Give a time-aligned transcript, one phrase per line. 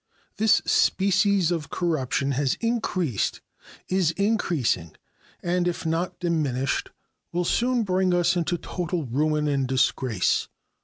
[0.37, 3.39] This species of corruption has increased,
[3.87, 4.95] is increasing,
[5.43, 6.89] and if not diminished
[7.31, 10.47] will soon bring us into total ruin and disgrace.